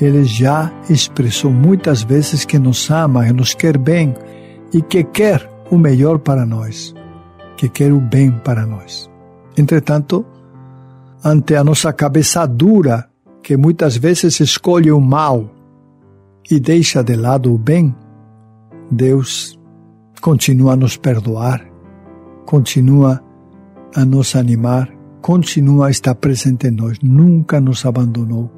[0.00, 4.14] Ele já expressou muitas vezes que nos ama, que nos quer bem
[4.72, 6.94] e que quer o melhor para nós,
[7.56, 9.10] que quer o bem para nós.
[9.58, 10.24] Entretanto,
[11.22, 13.08] ante a nossa cabeça dura,
[13.42, 15.50] que muitas vezes escolhe o mal
[16.50, 17.94] e deixa de lado o bem,
[18.90, 19.58] Deus
[20.20, 21.64] continua a nos perdoar,
[22.44, 23.22] continua
[23.94, 28.50] a nos animar, continua a estar presente em nós, nunca nos abandonou,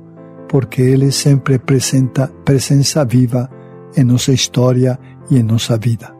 [0.49, 3.51] porque Ele sempre apresenta presença viva
[3.97, 4.99] em nossa história
[5.31, 6.15] e em nossa vida.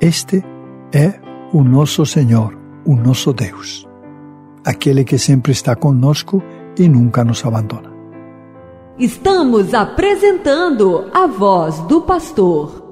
[0.00, 0.42] Este
[0.92, 1.20] é
[1.52, 3.86] o nosso Senhor, o nosso Deus,
[4.64, 6.42] aquele que sempre está conosco
[6.78, 7.90] e nunca nos abandona.
[8.98, 12.85] Estamos apresentando a voz do pastor.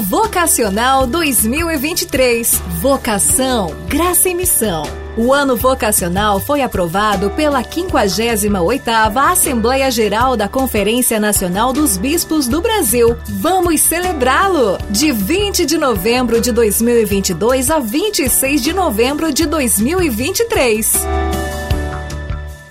[0.00, 2.62] Vocacional 2023.
[2.80, 4.82] Vocação, Graça e Missão.
[5.16, 12.62] O ano vocacional foi aprovado pela 58ª Assembleia Geral da Conferência Nacional dos Bispos do
[12.62, 13.14] Brasil.
[13.28, 14.78] Vamos celebrá-lo!
[14.88, 21.06] De 20 de novembro de 2022 a 26 de novembro de 2023.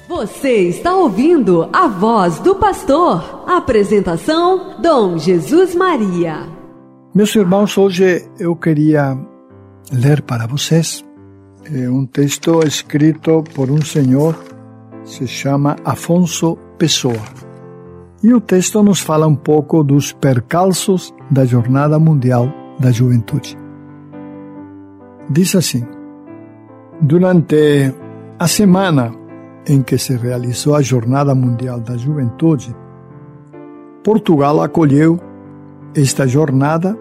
[0.07, 3.43] Você está ouvindo a voz do pastor.
[3.45, 6.58] Apresentação: Dom Jesus Maria.
[7.13, 9.17] Meus irmãos, hoje eu queria
[9.91, 11.03] ler para vocês
[11.71, 14.35] é um texto escrito por um senhor,
[15.03, 17.21] se chama Afonso Pessoa.
[18.23, 23.55] E o texto nos fala um pouco dos percalços da Jornada Mundial da Juventude.
[25.29, 25.85] Diz assim:
[27.01, 27.93] Durante
[28.39, 29.13] a semana
[29.67, 32.75] em que se realizou a Jornada Mundial da Juventude,
[34.03, 35.19] Portugal acolheu
[35.95, 36.97] esta jornada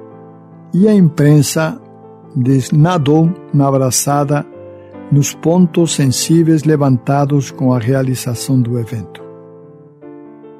[0.72, 1.81] e a imprensa
[2.35, 4.44] desnadou na abraçada
[5.11, 9.22] nos pontos sensíveis levantados com a realização do evento.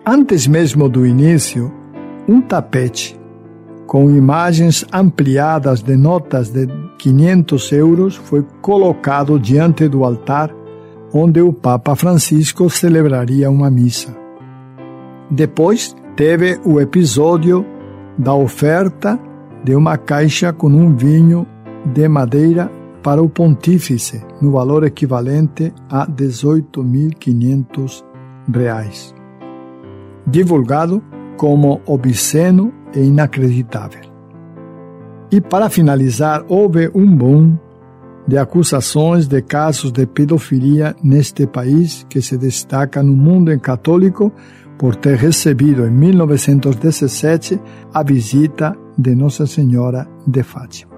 [0.07, 1.73] Antes mesmo do início,
[2.27, 3.19] um tapete
[3.87, 6.67] com imagens ampliadas de notas de
[6.99, 10.55] 500 euros foi colocado diante do altar
[11.13, 14.15] onde o Papa Francisco celebraria uma missa.
[15.31, 17.65] Depois teve o episódio
[18.19, 19.19] da oferta
[19.63, 21.47] de uma caixa com um vinho
[21.95, 22.71] de madeira
[23.03, 28.05] para o pontífice, no valor equivalente a 18.500
[28.53, 29.15] reais.
[30.27, 31.03] Divulgado
[31.37, 34.03] como obsceno e inacreditável.
[35.31, 37.57] E para finalizar, houve um boom
[38.27, 44.33] de acusações de casos de pedofilia neste país que se destaca no mundo católico
[44.79, 47.61] por ter recebido em 1917
[47.93, 50.93] a visita de Nossa Senhora de Fátima.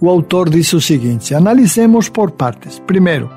[0.00, 2.78] O autor diz o seguinte: analisemos por partes.
[2.80, 3.30] Primeiro,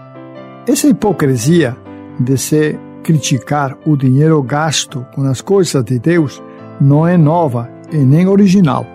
[0.67, 1.77] essa hipocrisia
[2.19, 6.41] de se criticar o dinheiro gasto com as coisas de Deus
[6.81, 8.85] não é nova e nem original.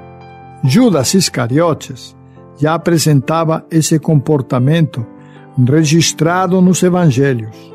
[0.65, 2.17] Judas Iscariotes
[2.59, 5.05] já apresentava esse comportamento
[5.67, 7.72] registrado nos evangelhos.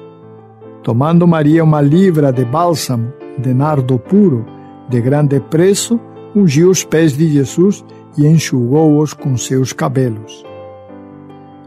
[0.88, 4.45] Tomando Maria uma libra de bálsamo de nardo puro,
[4.88, 6.00] de grande preço,
[6.34, 7.84] ungiu os pés de Jesus
[8.17, 10.45] e enxugou-os com seus cabelos.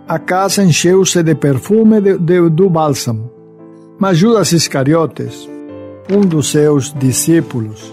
[0.08, 3.30] A casa encheu-se de perfume de, de, do bálsamo.
[3.98, 5.46] Mas Judas Iscariotes,
[6.10, 7.92] um dos seus discípulos,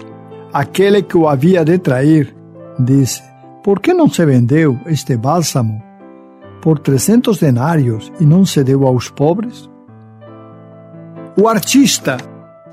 [0.50, 2.34] aquele que o havia de trair,
[2.80, 3.22] disse:
[3.62, 5.78] por que não se vendeu este bálsamo
[6.62, 9.68] por 300 denários e não se deu aos pobres?
[11.40, 12.16] O artista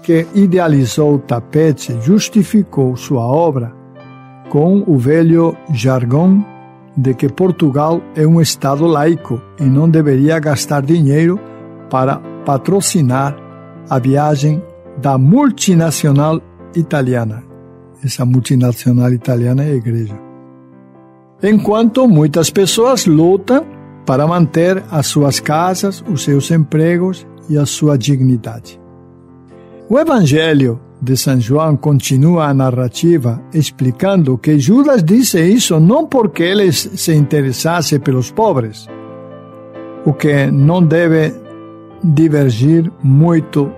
[0.02, 3.74] que idealizou o tapete justificou sua obra
[4.50, 6.46] com o velho jargão
[6.96, 11.40] de que Portugal é um Estado laico e não deveria gastar dinheiro
[11.90, 13.36] para patrocinar
[13.90, 14.64] a viagem
[14.98, 16.42] da multinacional
[16.76, 17.44] italiana.
[18.04, 20.26] Essa multinacional italiana é a igreja
[21.42, 23.66] enquanto muitas pessoas lutam
[24.06, 28.80] para manter as suas casas, os seus empregos e a sua dignidade.
[29.90, 36.44] O Evangelho de São João continua a narrativa explicando que Judas disse isso não porque
[36.44, 38.88] ele se interessasse pelos pobres,
[40.06, 41.34] o que não deve
[42.04, 43.72] divergir muito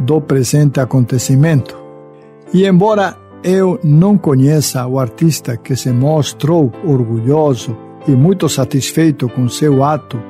[0.00, 1.76] do presente acontecimento.
[2.52, 7.76] E embora eu não conheça o artista que se mostrou orgulhoso
[8.08, 10.20] e muito satisfeito com seu ato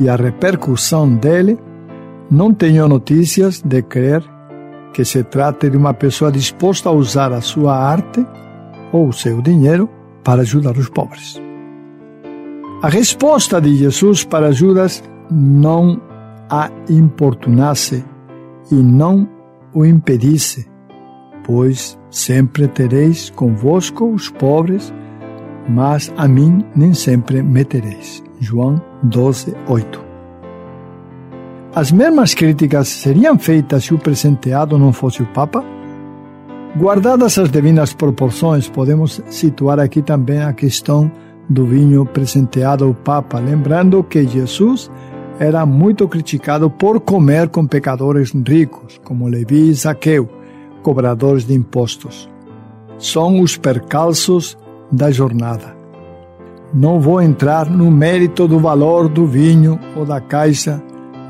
[0.00, 1.58] e a repercussão dele,
[2.30, 4.22] não tenho notícias de crer
[4.92, 8.24] que se trate de uma pessoa disposta a usar a sua arte
[8.92, 9.90] ou o seu dinheiro
[10.22, 11.40] para ajudar os pobres.
[12.82, 16.00] A resposta de Jesus para Judas não
[16.48, 18.04] a importunasse
[18.70, 19.28] e não
[19.72, 20.68] o impedisse,
[21.44, 24.92] pois sempre tereis convosco os pobres,
[25.68, 28.22] mas a mim nem sempre me tereis.
[28.38, 30.13] João 12, 8.
[31.74, 35.64] As mesmas críticas seriam feitas se o presenteado não fosse o Papa?
[36.76, 41.10] Guardadas as devidas proporções, podemos situar aqui também a questão
[41.48, 44.88] do vinho presenteado ao Papa, lembrando que Jesus
[45.40, 50.28] era muito criticado por comer com pecadores ricos, como Levi e Zaqueu,
[50.80, 52.30] cobradores de impostos.
[52.98, 54.56] São os percalços
[54.92, 55.76] da jornada.
[56.72, 60.80] Não vou entrar no mérito do valor do vinho ou da caixa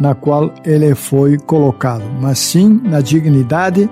[0.00, 3.88] na qual ele foi colocado, mas sim na dignidade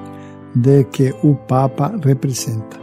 [0.55, 2.81] de que o Papa representa.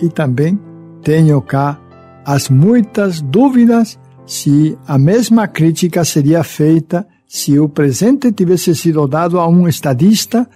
[0.00, 0.58] E também
[1.02, 1.78] tenho cá
[2.24, 9.40] as muitas dúvidas se a mesma crítica seria feita se o presente tivesse sido dado
[9.40, 10.46] a um estadista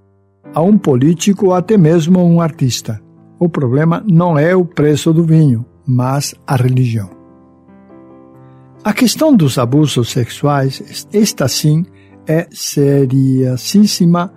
[0.54, 3.00] a um político ou até mesmo a um artista.
[3.38, 7.15] O problema não é o preço do vinho, mas a religião.
[8.86, 11.84] A questão dos abusos sexuais, esta sim,
[12.24, 14.32] é seriosíssima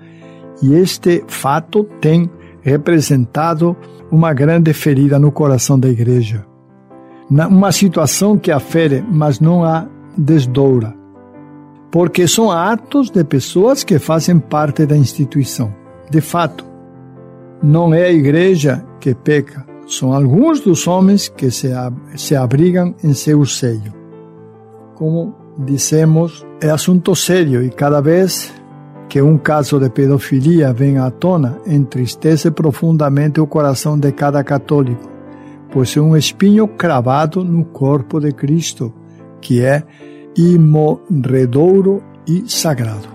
[0.59, 2.27] e este fato tem
[2.63, 3.77] representado
[4.11, 6.47] uma grande ferida no coração da igreja.
[7.29, 9.87] Uma situação que afere, mas não a
[10.17, 10.95] desdoura.
[11.91, 15.71] Porque são atos de pessoas que fazem parte da instituição.
[16.09, 16.65] De fato,
[17.61, 21.69] não é a igreja que peca, são alguns dos homens que se,
[22.15, 23.98] se abrigam em seu seio.
[24.99, 28.53] Como dissemos, é assunto sério e cada vez
[29.07, 35.09] que um caso de pedofilia vem à tona, entristece profundamente o coração de cada católico,
[35.71, 38.93] pois é um espinho cravado no corpo de Cristo,
[39.39, 39.83] que é
[40.37, 43.07] imorredouro e sagrado.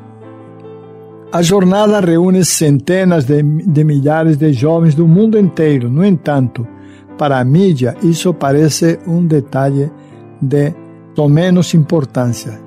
[1.31, 5.91] A jornada reúne centenas de, de milhares de jovens do mundo inteiro.
[5.91, 6.67] No entanto,
[7.19, 9.93] para a mídia, isso parece um detalhe
[10.41, 10.73] de
[11.29, 12.61] menos importância.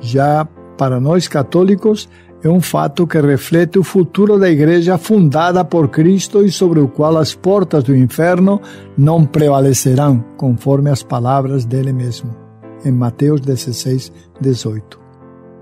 [0.00, 0.46] Já
[0.76, 2.08] para nós católicos,
[2.42, 6.88] é um fato que reflete o futuro da igreja fundada por Cristo e sobre o
[6.88, 8.60] qual as portas do inferno
[8.98, 12.34] não prevalecerão, conforme as palavras dele mesmo,
[12.84, 14.98] em Mateus 16, 18.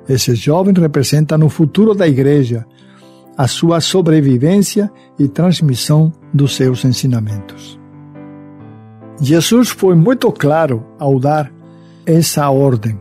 [0.08, 2.66] Esses jovens representam o futuro da igreja,
[3.36, 7.78] a sua sobrevivência e transmissão dos seus ensinamentos.
[9.20, 11.52] Jesus foi muito claro ao dar
[12.10, 12.98] essa ordem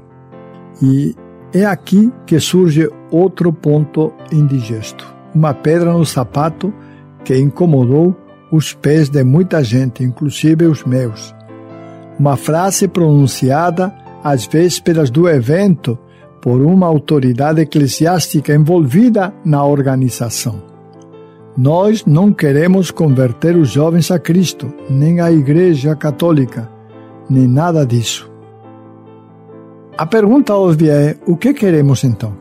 [0.82, 1.16] e
[1.54, 5.06] é aqui que surge outro ponto indigesto.
[5.34, 6.74] Uma pedra no sapato
[7.24, 8.16] que incomodou
[8.52, 11.36] os pés de muita gente, inclusive os meus.
[12.20, 13.94] Uma frase pronunciada
[14.24, 15.98] às vésperas do evento
[16.42, 20.62] por uma autoridade eclesiástica envolvida na organização.
[21.58, 26.70] Nós não queremos converter os jovens a Cristo, nem a Igreja Católica,
[27.30, 28.29] nem nada disso.
[30.00, 32.34] A pergunta óbvia é: o que queremos então?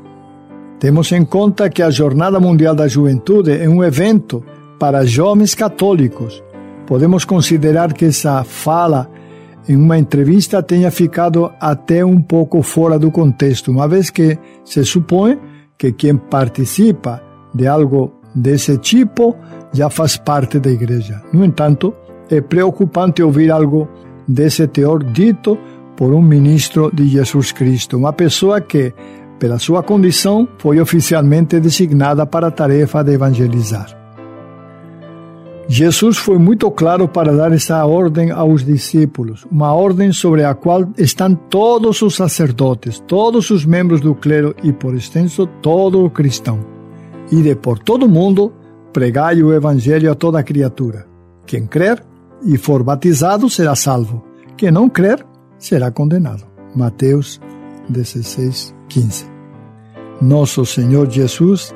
[0.78, 4.44] Temos em conta que a Jornada Mundial da Juventude é um evento
[4.78, 6.40] para jovens católicos.
[6.86, 9.10] Podemos considerar que essa fala
[9.68, 14.84] em uma entrevista tenha ficado até um pouco fora do contexto, uma vez que se
[14.84, 15.36] supõe
[15.76, 17.20] que quem participa
[17.52, 19.34] de algo desse tipo
[19.72, 21.20] já faz parte da igreja.
[21.32, 21.92] No entanto,
[22.30, 23.88] é preocupante ouvir algo
[24.28, 25.58] desse teor dito
[25.98, 28.94] por um ministro de Jesus Cristo, uma pessoa que,
[29.36, 33.98] pela sua condição, foi oficialmente designada para a tarefa de evangelizar.
[35.66, 40.88] Jesus foi muito claro para dar essa ordem aos discípulos, uma ordem sobre a qual
[40.96, 46.60] estão todos os sacerdotes, todos os membros do clero e, por extenso, todo o cristão.
[47.32, 48.52] E de por todo mundo,
[48.92, 51.08] pregai o evangelho a toda criatura.
[51.44, 52.00] Quem crer
[52.44, 54.24] e for batizado será salvo.
[54.56, 55.26] Quem não crer
[55.58, 56.44] será condenado.
[56.74, 57.40] Mateus
[57.88, 59.26] 16, 15.
[60.20, 61.74] Nosso Senhor Jesus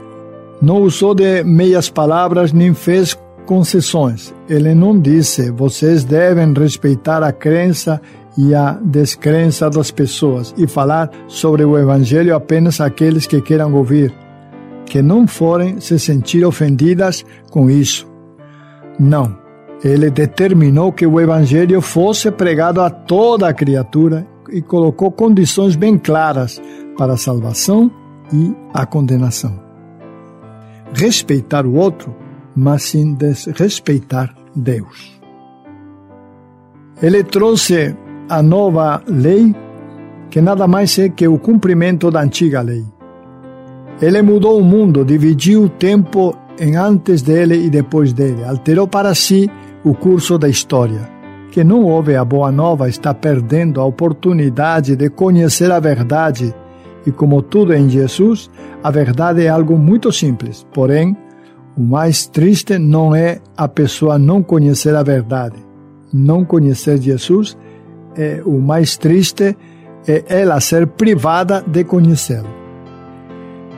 [0.61, 4.33] não usou de meias palavras nem fez concessões.
[4.49, 8.01] Ele não disse: vocês devem respeitar a crença
[8.37, 14.14] e a descrença das pessoas e falar sobre o Evangelho apenas àqueles que queiram ouvir,
[14.87, 18.07] que não forem se sentir ofendidas com isso.
[18.99, 19.41] Não
[19.85, 25.99] ele determinou que o evangelho fosse pregado a toda a criatura e colocou condições bem
[25.99, 26.62] claras
[26.97, 27.91] para a salvação
[28.33, 29.59] e a condenação.
[30.95, 32.14] Respeitar o outro,
[32.55, 35.20] mas sem desrespeitar Deus.
[37.03, 37.97] Ele trouxe
[38.28, 39.55] a nova lei,
[40.30, 42.85] que nada mais é que o cumprimento da antiga lei.
[44.01, 49.14] Ele mudou o mundo, dividiu o tempo em antes dele e depois dele, alterou para
[49.14, 49.51] si
[49.85, 51.09] o curso da história.
[51.51, 56.55] Quem não ouve a boa nova está perdendo a oportunidade de conhecer a verdade.
[57.07, 58.51] E como tudo em Jesus,
[58.83, 60.66] a verdade é algo muito simples.
[60.72, 61.16] Porém,
[61.76, 65.57] o mais triste não é a pessoa não conhecer a verdade.
[66.12, 67.57] Não conhecer Jesus
[68.16, 69.57] é o mais triste
[70.07, 72.61] é ela ser privada de conhecê-lo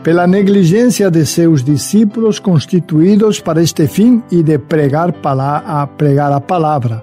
[0.04, 5.14] pela negligência de seus discípulos constituídos para este fim e de pregar,
[5.66, 7.02] a pregar a palavra,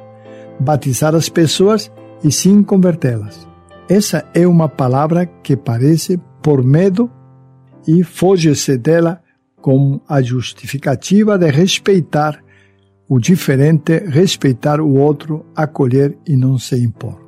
[0.60, 1.92] batizar as pessoas
[2.24, 3.48] e sim convertê-las.
[3.90, 7.10] Essa é uma palavra que parece por medo
[7.88, 9.20] e foge-se dela
[9.60, 12.40] com a justificativa de respeitar
[13.10, 17.20] o diferente, respeitar o outro, acolher e não se impor.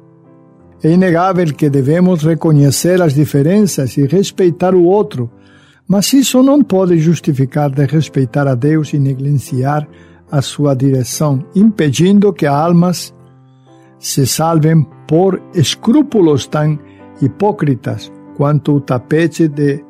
[0.83, 5.31] É inegável que devemos reconhecer as diferenças e respeitar o outro,
[5.87, 9.87] mas isso não pode justificar de respeitar a Deus e negligenciar
[10.31, 13.13] a sua direção, impedindo que almas
[13.99, 16.79] se salvem por escrúpulos tão
[17.21, 19.83] hipócritas quanto o tapete de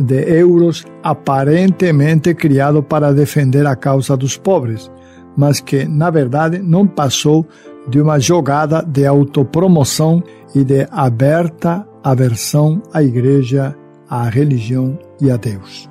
[0.00, 4.90] de euros aparentemente criado para defender a causa dos pobres,
[5.36, 7.46] mas que, na verdade, não passou
[7.86, 10.22] de uma jogada de autopromoção
[10.54, 13.76] e de aberta aversão à igreja,
[14.10, 15.88] à religião e a Deus.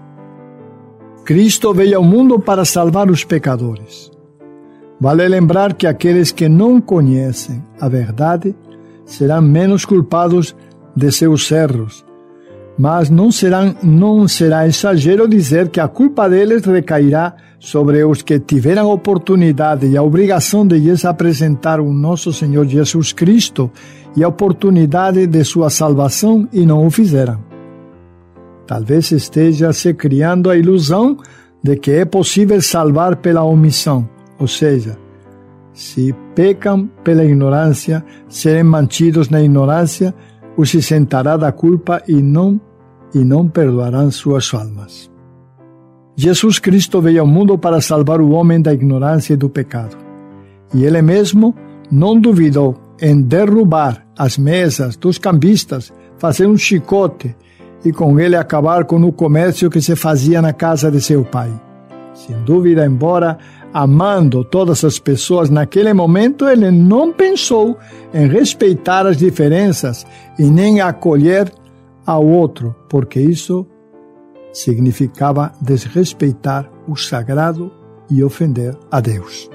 [1.23, 4.11] Cristo veio ao mundo para salvar os pecadores.
[4.99, 8.53] Vale lembrar que aqueles que não conhecem a verdade
[9.05, 10.53] serão menos culpados
[10.93, 12.05] de seus erros,
[12.77, 18.39] mas não, serão, não será exagero dizer que a culpa deles recairá sobre os que
[18.39, 23.71] tiveram a oportunidade e a obrigação de lhes apresentar o nosso Senhor Jesus Cristo
[24.15, 27.48] e a oportunidade de sua salvação e não o fizeram.
[28.69, 31.17] Talvez esteja se criando a ilusão
[31.63, 34.07] de que é possível salvar pela omissão,
[34.37, 34.95] ou seja,
[35.73, 40.13] se pecam pela ignorância, serem mantidos na ignorância,
[40.55, 42.61] os isentará da culpa e não
[43.11, 45.09] e não perdoarão suas almas.
[46.15, 49.97] Jesus Cristo veio ao mundo para salvar o homem da ignorância e do pecado.
[50.75, 51.55] E ele mesmo
[51.91, 57.35] não duvidou em derrubar as mesas dos cambistas, fazer um chicote
[57.83, 61.51] e com ele acabar com o comércio que se fazia na casa de seu pai.
[62.13, 63.37] Sem dúvida, embora
[63.73, 67.77] amando todas as pessoas naquele momento, ele não pensou
[68.13, 70.05] em respeitar as diferenças
[70.37, 71.51] e nem acolher
[72.05, 73.65] ao outro, porque isso
[74.51, 77.71] significava desrespeitar o sagrado
[78.09, 79.49] e ofender a Deus.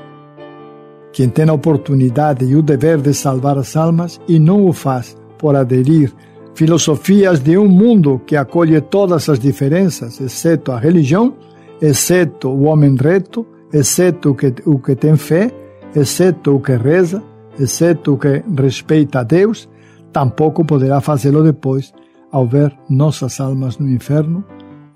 [1.12, 5.16] Quem tem a oportunidade e o dever de salvar as almas e não o faz
[5.38, 6.12] por aderir
[6.54, 11.34] filosofias de um mundo que acolhe todas as diferenças, exceto a religião,
[11.80, 15.50] exceto o homem reto, exceto o que, o que tem fé,
[15.94, 17.22] exceto o que reza,
[17.58, 19.68] exceto o que respeita a Deus,
[20.12, 21.92] tampouco poderá fazê-lo depois
[22.30, 24.44] ao ver nossas almas no inferno,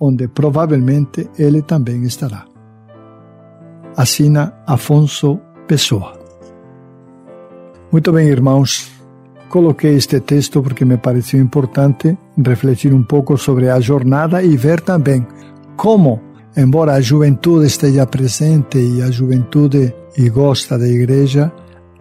[0.01, 2.45] onde provavelmente ele também estará.
[3.97, 6.13] Assina Afonso Pessoa.
[7.91, 8.98] Muito bem, irmãos.
[9.49, 14.81] Coloquei este texto porque me pareceu importante refletir um pouco sobre a jornada e ver
[14.81, 15.27] também
[15.77, 16.21] como
[16.59, 21.53] embora a juventude esteja presente e a juventude e gosta da igreja,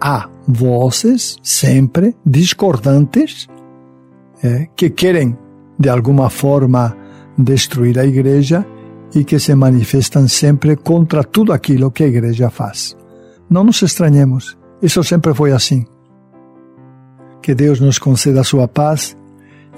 [0.01, 3.47] há vozes sempre discordantes
[4.43, 5.37] é, que querem
[5.79, 6.97] de alguma forma
[7.37, 8.65] destruir a igreja
[9.13, 12.97] e que se manifestam sempre contra tudo aquilo que a igreja faz.
[13.47, 15.85] Não nos estranhemos, isso sempre foi assim.
[17.41, 19.17] Que Deus nos conceda a sua paz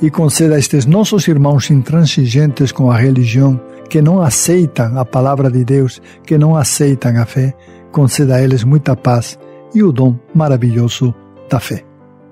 [0.01, 5.49] e conceda a estes nossos irmãos intransigentes com a religião que não aceitam a palavra
[5.49, 7.53] de Deus, que não aceitam a fé,
[7.91, 9.37] conceda a eles muita paz
[9.73, 11.13] e o dom maravilhoso
[11.49, 11.83] da fé.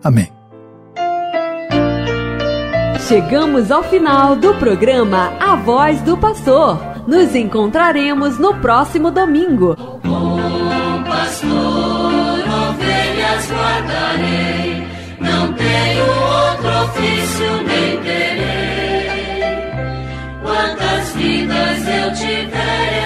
[0.04, 0.32] Amém.
[3.08, 6.78] Chegamos ao final do programa A Voz do Pastor.
[7.08, 9.76] Nos encontraremos no próximo domingo.
[15.68, 19.48] nenhum outro ofício nem terei.
[20.42, 22.97] Quantas vidas eu tiver